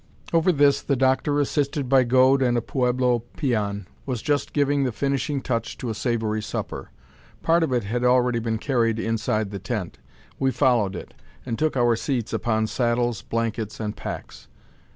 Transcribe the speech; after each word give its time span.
Over 0.33 0.51
this, 0.51 0.81
the 0.81 0.95
doctor, 0.95 1.39
assisted 1.39 1.87
by 1.87 2.05
Gode 2.05 2.41
and 2.41 2.57
a 2.57 2.61
pueblo 2.63 3.19
peon, 3.37 3.85
was 4.03 4.23
just 4.23 4.51
giving 4.51 4.83
the 4.83 4.91
finishing 4.91 5.43
touch 5.43 5.77
to 5.77 5.91
a 5.91 5.93
savoury 5.93 6.41
supper. 6.41 6.89
Part 7.43 7.61
of 7.61 7.71
it 7.71 7.83
had 7.83 8.03
already 8.03 8.39
been 8.39 8.57
carried 8.57 8.97
inside 8.97 9.51
the 9.51 9.59
tent. 9.59 9.99
We 10.39 10.49
followed 10.49 10.95
it, 10.95 11.13
and 11.45 11.59
took 11.59 11.77
our 11.77 11.95
seats 11.95 12.33
upon 12.33 12.65
saddles, 12.65 13.21
blankets, 13.21 13.79
and 13.79 13.95
packs. 13.95 14.47